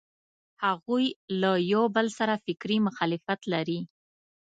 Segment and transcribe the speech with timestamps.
[0.65, 1.05] هغوی
[1.41, 3.79] له یوبل سره فکري مخالفت لري.